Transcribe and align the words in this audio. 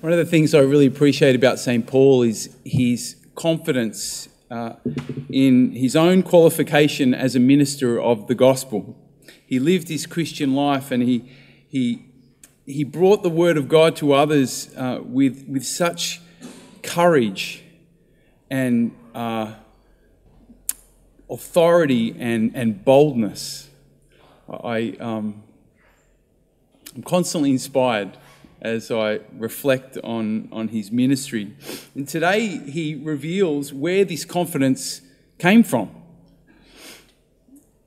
One 0.00 0.12
of 0.12 0.18
the 0.18 0.26
things 0.26 0.52
I 0.52 0.58
really 0.58 0.84
appreciate 0.84 1.34
about 1.34 1.58
St. 1.58 1.86
Paul 1.86 2.22
is 2.22 2.54
his 2.66 3.16
confidence 3.34 4.28
uh, 4.50 4.74
in 5.30 5.72
his 5.72 5.96
own 5.96 6.22
qualification 6.22 7.14
as 7.14 7.34
a 7.34 7.40
minister 7.40 7.98
of 7.98 8.26
the 8.26 8.34
gospel. 8.34 8.94
He 9.46 9.58
lived 9.58 9.88
his 9.88 10.04
Christian 10.04 10.54
life 10.54 10.90
and 10.90 11.02
he, 11.02 11.32
he, 11.66 12.04
he 12.66 12.84
brought 12.84 13.22
the 13.22 13.30
word 13.30 13.56
of 13.56 13.68
God 13.68 13.96
to 13.96 14.12
others 14.12 14.68
uh, 14.76 15.00
with, 15.02 15.46
with 15.48 15.64
such 15.64 16.20
courage 16.82 17.64
and 18.50 18.94
uh, 19.14 19.54
authority 21.30 22.14
and, 22.18 22.54
and 22.54 22.84
boldness. 22.84 23.70
I, 24.50 24.94
um, 25.00 25.42
I'm 26.94 27.02
constantly 27.02 27.50
inspired 27.50 28.18
as 28.60 28.90
I 28.90 29.20
reflect 29.32 29.98
on, 30.02 30.48
on 30.52 30.68
his 30.68 30.90
ministry. 30.90 31.54
And 31.94 32.08
today 32.08 32.58
he 32.58 32.94
reveals 32.94 33.72
where 33.72 34.04
this 34.04 34.24
confidence 34.24 35.02
came 35.38 35.62
from. 35.62 35.90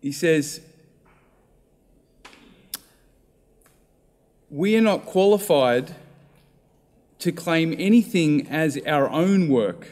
He 0.01 0.11
says, 0.11 0.61
We 4.49 4.75
are 4.75 4.81
not 4.81 5.05
qualified 5.05 5.95
to 7.19 7.31
claim 7.31 7.75
anything 7.77 8.47
as 8.47 8.79
our 8.87 9.09
own 9.09 9.49
work. 9.49 9.89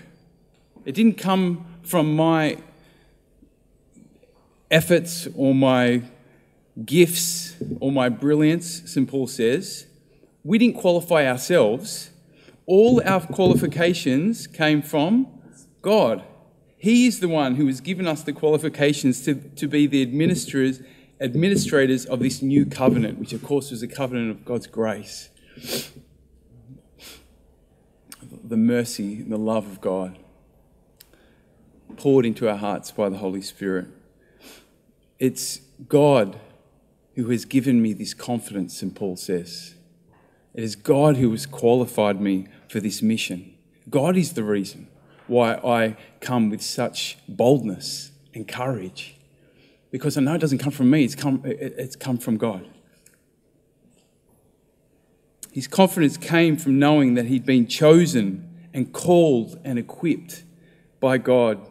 It 0.85 0.95
didn't 0.95 1.17
come 1.17 1.65
from 1.83 2.15
my 2.15 2.57
efforts 4.71 5.27
or 5.35 5.53
my 5.53 6.03
gifts 6.85 7.55
or 7.79 7.91
my 7.91 8.09
brilliance, 8.09 8.89
St. 8.91 9.07
Paul 9.07 9.27
says. 9.27 9.85
We 10.47 10.57
didn't 10.57 10.77
qualify 10.77 11.27
ourselves. 11.27 12.11
All 12.65 13.01
our 13.03 13.19
qualifications 13.19 14.47
came 14.47 14.81
from 14.81 15.27
God. 15.81 16.23
He 16.77 17.05
is 17.05 17.19
the 17.19 17.27
one 17.27 17.55
who 17.55 17.67
has 17.67 17.81
given 17.81 18.07
us 18.07 18.23
the 18.23 18.31
qualifications 18.31 19.25
to, 19.25 19.35
to 19.35 19.67
be 19.67 19.87
the 19.87 20.01
administrators, 20.01 20.81
administrators 21.19 22.05
of 22.05 22.19
this 22.19 22.41
new 22.41 22.65
covenant, 22.65 23.19
which 23.19 23.33
of 23.33 23.43
course 23.43 23.71
was 23.71 23.83
a 23.83 23.89
covenant 23.89 24.31
of 24.31 24.45
God's 24.45 24.67
grace, 24.67 25.29
the 28.41 28.55
mercy 28.55 29.15
and 29.15 29.31
the 29.33 29.37
love 29.37 29.67
of 29.67 29.81
God 29.81 30.17
poured 31.97 32.25
into 32.25 32.47
our 32.47 32.55
hearts 32.55 32.89
by 32.89 33.09
the 33.09 33.17
Holy 33.17 33.41
Spirit. 33.41 33.87
It's 35.19 35.57
God 35.89 36.39
who 37.15 37.31
has 37.31 37.43
given 37.43 37.81
me 37.81 37.91
this 37.91 38.13
confidence, 38.13 38.77
St. 38.77 38.95
Paul 38.95 39.17
says. 39.17 39.76
It 40.57 40.63
is 40.63 40.75
God 40.75 41.17
who 41.17 41.29
has 41.31 41.45
qualified 41.45 42.19
me 42.19 42.47
for 42.67 42.79
this 42.79 43.03
mission. 43.03 43.53
God 43.91 44.17
is 44.17 44.33
the 44.33 44.43
reason 44.43 44.87
why 45.27 45.53
I 45.53 45.95
come 46.19 46.49
with 46.49 46.63
such 46.63 47.19
boldness 47.29 48.11
and 48.33 48.47
courage. 48.47 49.15
Because 49.91 50.17
I 50.17 50.21
know 50.21 50.33
it 50.33 50.39
doesn't 50.39 50.57
come 50.57 50.71
from 50.71 50.89
me, 50.89 51.03
it's 51.03 51.13
come, 51.13 51.43
it's 51.45 51.95
come 51.95 52.17
from 52.17 52.37
God. 52.37 52.67
His 55.51 55.67
confidence 55.67 56.17
came 56.17 56.57
from 56.57 56.79
knowing 56.79 57.13
that 57.13 57.27
he'd 57.27 57.45
been 57.45 57.67
chosen 57.67 58.67
and 58.73 58.91
called 58.91 59.59
and 59.63 59.77
equipped 59.77 60.43
by 60.99 61.19
God 61.19 61.61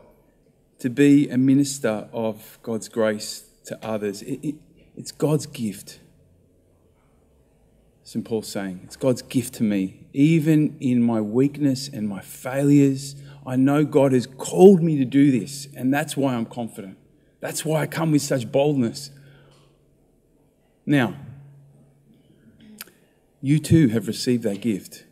to 0.78 0.88
be 0.88 1.28
a 1.28 1.36
minister 1.36 2.08
of 2.12 2.60
God's 2.62 2.88
grace 2.88 3.46
to 3.64 3.84
others. 3.84 4.22
It, 4.22 4.38
it, 4.44 4.54
it's 4.96 5.10
God's 5.10 5.46
gift. 5.46 5.98
St. 8.06 8.24
Paul's 8.24 8.46
saying. 8.46 8.82
It's 8.84 8.94
God's 8.94 9.20
gift 9.20 9.54
to 9.54 9.64
me. 9.64 10.06
Even 10.12 10.76
in 10.78 11.02
my 11.02 11.20
weakness 11.20 11.88
and 11.88 12.08
my 12.08 12.20
failures, 12.20 13.16
I 13.44 13.56
know 13.56 13.84
God 13.84 14.12
has 14.12 14.28
called 14.28 14.80
me 14.80 14.96
to 14.98 15.04
do 15.04 15.32
this, 15.32 15.66
and 15.74 15.92
that's 15.92 16.16
why 16.16 16.36
I'm 16.36 16.46
confident. 16.46 16.98
That's 17.40 17.64
why 17.64 17.80
I 17.80 17.88
come 17.88 18.12
with 18.12 18.22
such 18.22 18.52
boldness. 18.52 19.10
Now, 20.86 21.16
you 23.42 23.58
too 23.58 23.88
have 23.88 24.06
received 24.06 24.44
that 24.44 24.60
gift. 24.60 25.04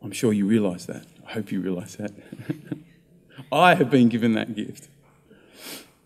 I'm 0.00 0.12
sure 0.12 0.32
you 0.32 0.46
realize 0.46 0.86
that. 0.86 1.04
I 1.26 1.32
hope 1.32 1.50
you 1.50 1.60
realize 1.60 1.96
that. 1.96 2.12
I 3.52 3.74
have 3.74 3.90
been 3.90 4.08
given 4.08 4.34
that 4.34 4.54
gift. 4.54 4.88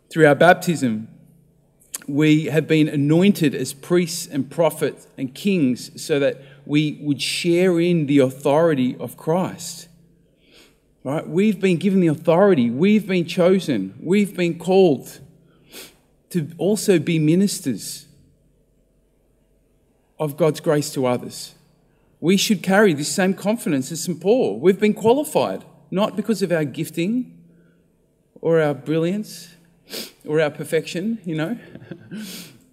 Through 0.08 0.26
our 0.26 0.34
baptism, 0.34 1.08
we 2.06 2.46
have 2.46 2.66
been 2.66 2.88
anointed 2.88 3.54
as 3.54 3.72
priests 3.72 4.26
and 4.26 4.50
prophets 4.50 5.06
and 5.16 5.34
kings 5.34 6.02
so 6.02 6.18
that 6.18 6.40
we 6.66 6.98
would 7.00 7.20
share 7.20 7.80
in 7.80 8.06
the 8.06 8.18
authority 8.18 8.96
of 8.98 9.16
Christ. 9.16 9.88
Right? 11.02 11.26
We've 11.26 11.60
been 11.60 11.76
given 11.76 12.00
the 12.00 12.06
authority, 12.06 12.70
we've 12.70 13.06
been 13.06 13.26
chosen, 13.26 13.94
we've 14.00 14.34
been 14.36 14.58
called 14.58 15.20
to 16.30 16.50
also 16.58 16.98
be 16.98 17.18
ministers 17.18 18.06
of 20.18 20.36
God's 20.36 20.60
grace 20.60 20.90
to 20.94 21.06
others. 21.06 21.54
We 22.20 22.36
should 22.36 22.62
carry 22.62 22.94
this 22.94 23.12
same 23.12 23.34
confidence 23.34 23.92
as 23.92 24.02
St. 24.02 24.18
Paul. 24.20 24.58
We've 24.58 24.80
been 24.80 24.94
qualified, 24.94 25.64
not 25.90 26.16
because 26.16 26.40
of 26.40 26.50
our 26.50 26.64
gifting 26.64 27.38
or 28.40 28.60
our 28.60 28.72
brilliance 28.72 29.54
or 30.26 30.40
our 30.40 30.50
perfection, 30.50 31.18
you 31.24 31.34
know, 31.34 31.58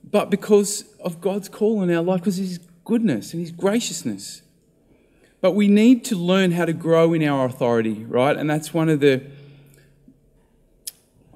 but 0.10 0.30
because 0.30 0.86
of 1.00 1.22
God's 1.22 1.50
call 1.50 1.82
in 1.84 1.92
our 1.92 2.04
life, 2.04 2.22
because 2.22 2.38
His 2.38 2.60
goodness 2.86 3.34
and 3.34 3.42
His 3.42 3.52
graciousness. 3.52 4.42
But 5.40 5.54
we 5.54 5.68
need 5.68 6.06
to 6.06 6.16
learn 6.16 6.52
how 6.52 6.66
to 6.66 6.74
grow 6.74 7.14
in 7.14 7.24
our 7.24 7.46
authority, 7.46 8.06
right? 8.06 8.38
And 8.38 8.50
that's 8.50 8.74
one 8.74 8.90
of 8.90 9.00
the, 9.00 9.24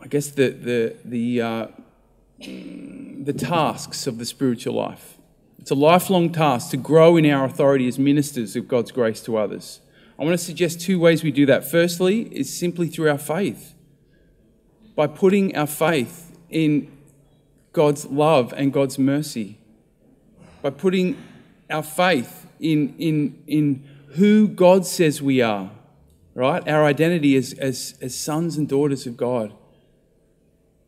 I 0.02 0.08
guess, 0.08 0.28
the 0.30 0.50
the 0.50 0.96
the 1.04 1.42
uh, 1.42 1.68
the 2.40 3.34
tasks 3.34 4.06
of 4.06 4.18
the 4.20 4.26
spiritual 4.26 4.76
life. 4.76 5.18
It's 5.60 5.72
a 5.72 5.76
lifelong 5.76 6.32
task 6.32 6.70
to 6.72 6.78
grow 6.78 7.18
in 7.18 7.26
our 7.26 7.46
authority 7.46 7.88
as 7.88 7.98
ministers 7.98 8.56
of 8.56 8.68
God's 8.68 8.92
grace 8.92 9.22
to 9.22 9.38
others. 9.38 9.80
I 10.20 10.24
want 10.24 10.38
to 10.38 10.46
suggest 10.46 10.80
two 10.80 11.00
ways 11.00 11.24
we 11.24 11.32
do 11.32 11.46
that. 11.48 11.70
Firstly, 11.70 12.22
is 12.32 12.56
simply 12.56 12.88
through 12.88 13.10
our 13.10 13.18
faith 13.18 13.75
by 14.96 15.08
putting 15.08 15.56
our 15.56 15.68
faith 15.68 16.38
in 16.50 16.92
God's 17.74 18.06
love 18.06 18.54
and 18.56 18.72
God's 18.72 18.98
mercy, 18.98 19.58
by 20.62 20.70
putting 20.70 21.22
our 21.70 21.84
faith 21.84 22.48
in, 22.60 22.96
in, 22.98 23.44
in 23.48 23.88
who 24.16 24.48
God 24.48 24.86
says 24.86 25.22
we 25.22 25.42
are, 25.42 25.70
right? 26.34 26.66
Our 26.68 26.86
identity 26.86 27.36
as, 27.36 27.54
as, 27.54 27.96
as 28.02 28.16
sons 28.16 28.58
and 28.58 28.68
daughters 28.68 29.06
of 29.06 29.18
God. 29.18 29.54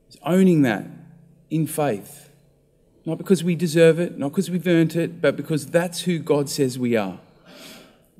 It's 0.07 0.17
owning 0.23 0.61
that 0.61 0.85
in 1.49 1.67
faith. 1.67 2.29
Not 3.05 3.17
because 3.17 3.43
we 3.43 3.55
deserve 3.55 3.99
it, 3.99 4.17
not 4.17 4.29
because 4.29 4.49
we've 4.49 4.67
earned 4.67 4.95
it, 4.95 5.21
but 5.21 5.35
because 5.35 5.67
that's 5.67 6.01
who 6.01 6.19
God 6.19 6.49
says 6.49 6.77
we 6.79 6.95
are. 6.95 7.19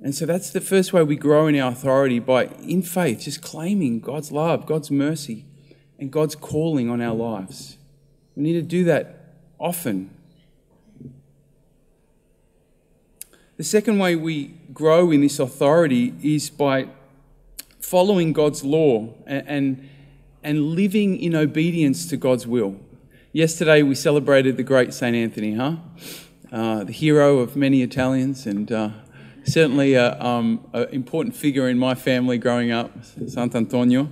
And 0.02 0.14
so 0.14 0.26
that's 0.26 0.52
the 0.52 0.62
first 0.62 0.94
way 0.94 1.04
we 1.04 1.16
grow 1.16 1.48
in 1.48 1.60
our 1.60 1.72
authority 1.72 2.20
by, 2.20 2.46
in 2.62 2.82
faith, 2.82 3.22
just 3.22 3.42
claiming 3.42 4.00
God's 4.00 4.32
love, 4.32 4.66
God's 4.66 4.92
mercy, 4.92 5.46
and 6.00 6.12
God's 6.12 6.36
calling 6.36 6.90
on 6.90 7.02
our 7.02 7.16
lives. 7.16 7.78
We 8.36 8.44
need 8.44 8.54
to 8.54 8.62
do 8.62 8.84
that 8.86 9.34
often. 9.60 10.12
The 13.58 13.64
second 13.64 13.98
way 13.98 14.16
we 14.16 14.54
grow 14.72 15.10
in 15.10 15.22
this 15.22 15.40
authority 15.40 16.14
is 16.22 16.50
by 16.52 16.90
following 17.80 18.32
God's 18.32 18.64
law 18.64 19.14
and, 19.26 19.48
and, 19.48 19.90
and 20.44 20.76
living 20.76 21.18
in 21.20 21.34
obedience 21.34 22.06
to 22.10 22.18
God's 22.18 22.46
will. 22.46 22.76
Yesterday 23.34 23.82
we 23.82 23.96
celebrated 23.96 24.58
the 24.58 24.64
great 24.64 24.94
St. 24.94 25.16
Anthony, 25.16 25.56
huh? 25.56 25.78
Uh, 26.52 26.84
the 26.84 26.94
hero 26.94 27.40
of 27.40 27.56
many 27.56 27.82
Italians 27.82 28.46
and 28.46 28.72
uh, 28.72 28.90
certainly 29.44 29.96
an 29.96 30.22
um, 30.22 30.70
important 30.92 31.36
figure 31.36 31.68
in 31.68 31.80
my 31.80 31.96
family 31.96 32.38
growing 32.38 32.72
up, 32.72 32.92
Sant'Antonio. 33.04 34.10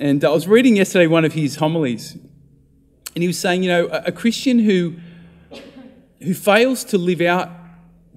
And 0.00 0.24
I 0.24 0.30
was 0.30 0.46
reading 0.46 0.76
yesterday 0.76 1.08
one 1.08 1.24
of 1.24 1.32
his 1.32 1.56
homilies, 1.56 2.14
and 3.14 3.22
he 3.22 3.26
was 3.26 3.38
saying, 3.38 3.64
you 3.64 3.68
know, 3.68 3.86
a, 3.86 4.12
Christian 4.12 4.60
who, 4.60 4.94
who 6.22 6.34
fails 6.34 6.84
to 6.84 6.98
live 6.98 7.20
out 7.20 7.50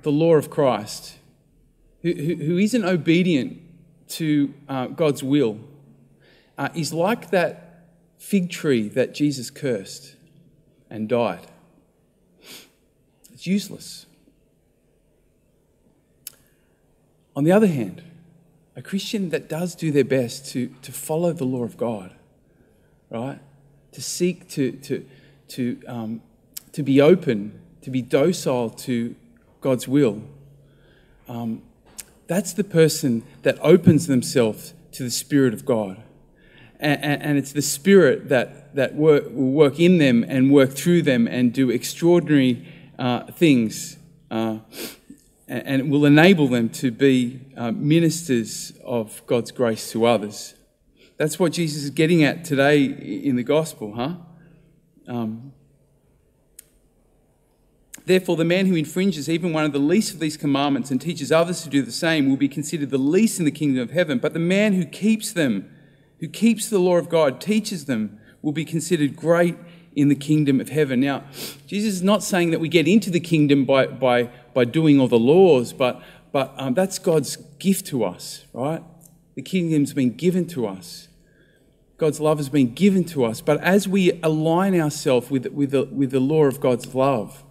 the 0.04 0.12
law 0.12 0.36
of 0.36 0.51
Christ, 0.51 1.18
who, 2.04 2.13
who, 2.13 2.36
who 2.36 2.57
isn't 2.60 2.86
obedient 2.86 3.60
to 4.10 4.54
uh, 4.69 4.88
God's 4.88 5.24
will, 5.24 5.60
uh, 6.56 6.69
is 6.75 6.94
like 6.94 7.31
that 7.31 7.88
fig 8.19 8.51
tree 8.51 8.88
that 8.89 9.16
Jesus 9.16 9.50
cursed 9.50 10.16
and 10.88 11.10
died. 11.10 11.48
It's 13.33 13.48
useless. 13.48 14.06
On 17.36 17.44
the 17.44 17.51
other 17.51 17.66
hand, 17.66 18.04
a 18.75 18.81
Christian 18.81 19.29
that 19.29 19.50
does 19.50 19.75
do 19.75 19.91
their 19.91 20.06
best 20.06 20.45
to, 20.51 20.73
to 20.81 20.91
follow 20.91 21.33
the 21.33 21.44
law 21.44 21.63
of 21.63 21.77
God, 21.77 22.13
right? 23.09 23.39
To 23.91 24.01
seek 24.01 24.47
to, 24.50 24.71
to, 24.71 25.06
to, 25.50 25.81
um, 25.88 26.21
to 26.71 26.83
be 26.83 27.01
open, 27.01 27.59
to 27.81 27.89
be 27.89 28.01
docile 28.01 28.69
to 28.69 29.15
God's 29.59 29.88
will, 29.88 30.23
um, 31.27 31.62
that's 32.27 32.53
the 32.53 32.63
person 32.63 33.23
that 33.44 33.57
opens 33.62 34.07
themselves 34.07 34.73
to 34.94 35.03
the 35.03 35.12
Spirit 35.12 35.53
of 35.53 35.65
God. 35.65 36.01
And, 36.79 37.03
and, 37.03 37.23
and 37.23 37.38
it's 37.38 37.51
the 37.51 37.62
Spirit 37.62 38.29
that, 38.29 38.73
that 38.75 38.95
work, 38.95 39.25
will 39.25 39.51
work 39.51 39.79
in 39.79 39.97
them 39.97 40.23
and 40.27 40.51
work 40.51 40.71
through 40.71 41.01
them 41.01 41.27
and 41.27 41.53
do 41.53 41.69
extraordinary 41.69 42.65
uh, 42.97 43.25
things. 43.31 43.97
Uh, 44.29 44.59
and 45.51 45.92
will 45.92 46.06
enable 46.06 46.48
them 46.48 46.69
to 46.69 46.92
be 46.92 47.42
uh, 47.57 47.71
ministers 47.71 48.71
of 48.86 49.21
God's 49.27 49.51
grace 49.51 49.92
to 49.92 50.06
others. 50.06 50.56
That's 51.18 51.38
what 51.38 51.51
Jesus 51.51 51.83
is 51.83 51.89
getting 51.89 52.24
at 52.24 52.45
today 52.45 52.83
in 52.83 53.36
the 53.36 53.44
gospel, 53.44 53.94
huh? 53.94 54.15
Um, 55.07 55.53
Therefore, 58.06 58.36
the 58.36 58.45
man 58.45 58.65
who 58.65 58.75
infringes 58.75 59.30
even 59.30 59.53
one 59.53 59.63
of 59.63 59.74
the 59.74 59.80
least 59.80 60.13
of 60.13 60.19
these 60.19 60.36
commandments 60.36 60.89
and 60.89 61.00
teaches 61.00 61.31
others 61.31 61.62
to 61.63 61.69
do 61.69 61.81
the 61.81 61.92
same 61.92 62.30
will 62.30 62.38
be 62.38 62.50
considered 62.50 62.89
the 62.89 62.97
least 62.97 63.38
in 63.38 63.45
the 63.45 63.51
kingdom 63.51 63.81
of 63.81 63.92
heaven. 63.92 64.18
But 64.18 64.33
the 64.33 64.39
man 64.39 64.74
who 64.74 64.86
keeps 64.86 65.33
them, 65.33 65.69
who 66.19 66.27
keeps 66.27 66.69
the 66.69 66.80
law 66.80 66.97
of 66.97 67.09
God, 67.09 67.39
teaches 67.39 67.86
them, 67.86 68.19
will 68.42 68.54
be 68.54 68.65
considered 68.65 69.15
great 69.15 69.56
in 69.95 70.07
the 70.07 70.15
kingdom 70.15 70.59
of 70.59 70.69
heaven. 70.69 71.00
Now, 71.00 71.25
Jesus 71.68 71.94
is 71.95 72.04
not 72.04 72.24
saying 72.24 72.51
that 72.51 72.59
we 72.59 72.69
get 72.69 72.88
into 72.88 73.09
the 73.09 73.19
kingdom 73.19 73.65
by, 73.65 73.88
by, 73.88 74.30
by 74.53 74.65
doing 74.65 75.00
all 75.00 75.07
the 75.07 75.19
laws, 75.19 75.74
but, 75.74 76.01
but 76.31 76.53
um, 76.57 76.74
that's 76.74 77.00
God's 77.00 77.38
gift 77.59 77.86
to 77.88 78.03
us, 78.03 78.45
right? 78.53 78.83
The 79.36 79.42
kingdom's 79.42 79.94
been 79.94 80.15
given 80.15 80.48
to 80.48 80.68
us. 80.68 81.07
God's 81.98 82.19
love 82.19 82.38
has 82.39 82.50
been 82.50 82.74
given 82.74 83.03
to 83.06 83.25
us. 83.25 83.42
But 83.42 83.62
as 83.62 83.88
we 83.88 84.19
align 84.24 84.80
ourselves 84.80 85.30
with, 85.30 85.45
with, 85.48 85.71
the, 85.71 85.83
with 85.86 86.12
the 86.12 86.19
law 86.19 86.45
of 86.45 86.59
God's 86.59 86.94
love, 86.95 87.44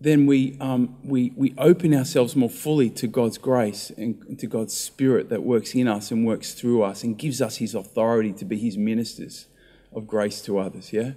then 0.00 0.26
we, 0.26 0.56
um, 0.60 0.96
we, 1.02 1.32
we 1.34 1.54
open 1.58 1.92
ourselves 1.92 2.36
more 2.36 2.48
fully 2.48 2.88
to 2.90 3.08
God's 3.08 3.36
grace 3.36 3.90
and 3.96 4.38
to 4.38 4.46
God's 4.46 4.78
Spirit 4.78 5.28
that 5.30 5.42
works 5.42 5.74
in 5.74 5.88
us 5.88 6.12
and 6.12 6.24
works 6.24 6.54
through 6.54 6.82
us 6.82 7.02
and 7.02 7.18
gives 7.18 7.42
us 7.42 7.56
His 7.56 7.74
authority 7.74 8.32
to 8.34 8.44
be 8.44 8.56
His 8.56 8.78
ministers 8.78 9.46
of 9.92 10.06
grace 10.06 10.40
to 10.42 10.58
others, 10.58 10.92
yeah? 10.92 11.12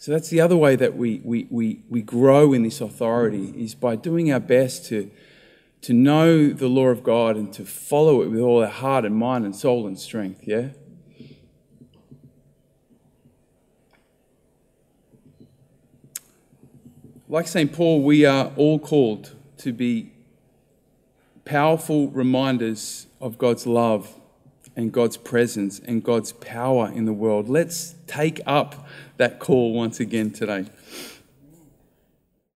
So 0.00 0.12
that's 0.12 0.30
the 0.30 0.40
other 0.40 0.56
way 0.56 0.76
that 0.76 0.96
we, 0.96 1.20
we, 1.22 1.46
we, 1.50 1.82
we 1.90 2.00
grow 2.00 2.54
in 2.54 2.62
this 2.62 2.80
authority 2.80 3.52
is 3.54 3.74
by 3.74 3.96
doing 3.96 4.32
our 4.32 4.40
best 4.40 4.86
to, 4.86 5.10
to 5.82 5.92
know 5.92 6.54
the 6.54 6.68
law 6.68 6.86
of 6.86 7.02
God 7.02 7.36
and 7.36 7.52
to 7.52 7.66
follow 7.66 8.22
it 8.22 8.30
with 8.30 8.40
all 8.40 8.62
our 8.62 8.70
heart 8.70 9.04
and 9.04 9.14
mind 9.14 9.44
and 9.44 9.54
soul 9.54 9.86
and 9.86 9.98
strength, 9.98 10.40
yeah? 10.44 10.68
Like 17.28 17.46
St. 17.46 17.70
Paul, 17.70 18.02
we 18.02 18.24
are 18.24 18.52
all 18.56 18.78
called 18.78 19.36
to 19.58 19.70
be 19.74 20.14
powerful 21.44 22.08
reminders 22.08 23.06
of 23.20 23.36
God's 23.36 23.66
love 23.66 24.18
and 24.76 24.92
God's 24.92 25.16
presence 25.16 25.80
and 25.80 26.02
God's 26.02 26.32
power 26.32 26.90
in 26.92 27.04
the 27.04 27.12
world. 27.12 27.48
Let's 27.48 27.94
take 28.06 28.40
up 28.46 28.86
that 29.16 29.38
call 29.38 29.72
once 29.72 30.00
again 30.00 30.30
today. 30.30 30.66